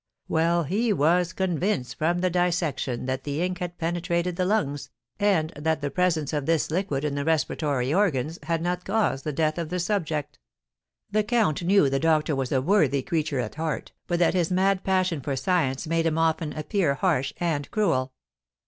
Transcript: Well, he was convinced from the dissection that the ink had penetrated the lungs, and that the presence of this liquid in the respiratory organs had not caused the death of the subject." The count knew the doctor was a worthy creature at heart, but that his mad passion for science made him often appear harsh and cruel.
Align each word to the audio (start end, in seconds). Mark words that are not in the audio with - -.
Well, 0.27 0.63
he 0.63 0.91
was 0.91 1.31
convinced 1.31 1.95
from 1.95 2.21
the 2.21 2.31
dissection 2.31 3.05
that 3.05 3.23
the 3.23 3.39
ink 3.43 3.59
had 3.59 3.77
penetrated 3.77 4.35
the 4.35 4.45
lungs, 4.45 4.89
and 5.19 5.51
that 5.55 5.81
the 5.81 5.91
presence 5.91 6.33
of 6.33 6.47
this 6.47 6.71
liquid 6.71 7.03
in 7.05 7.13
the 7.13 7.23
respiratory 7.23 7.93
organs 7.93 8.39
had 8.41 8.63
not 8.63 8.83
caused 8.83 9.25
the 9.25 9.31
death 9.31 9.59
of 9.59 9.69
the 9.69 9.79
subject." 9.79 10.39
The 11.11 11.23
count 11.23 11.61
knew 11.61 11.87
the 11.87 11.99
doctor 11.99 12.35
was 12.35 12.51
a 12.51 12.63
worthy 12.63 13.03
creature 13.03 13.41
at 13.41 13.53
heart, 13.61 13.91
but 14.07 14.17
that 14.17 14.33
his 14.33 14.49
mad 14.49 14.83
passion 14.83 15.21
for 15.21 15.35
science 15.35 15.85
made 15.85 16.07
him 16.07 16.17
often 16.17 16.51
appear 16.53 16.95
harsh 16.95 17.31
and 17.39 17.69
cruel. 17.69 18.11